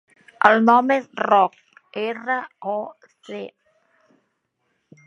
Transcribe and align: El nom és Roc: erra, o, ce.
El 0.47 0.55
nom 0.69 0.93
és 0.95 1.05
Roc: 1.25 1.59
erra, 2.07 2.41
o, 2.73 2.75
ce. 3.29 3.45